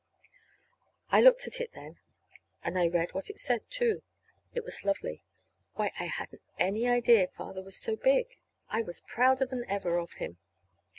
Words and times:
I 1.11 1.21
looked 1.21 1.45
at 1.45 1.61
it 1.61 1.73
then, 1.75 1.99
and 2.63 2.75
I 2.75 2.87
read 2.87 3.13
what 3.13 3.29
it 3.29 3.39
said, 3.39 3.69
too. 3.69 4.01
It 4.51 4.63
was 4.63 4.83
lovely. 4.83 5.21
Why, 5.75 5.91
I 5.99 6.05
hadn't 6.05 6.41
any 6.57 6.87
idea 6.87 7.27
Father 7.27 7.61
was 7.61 7.77
so 7.77 7.95
big. 7.97 8.25
I 8.67 8.81
was 8.81 9.01
prouder 9.01 9.45
than 9.45 9.63
ever 9.69 9.99
of 9.99 10.13
him. 10.13 10.39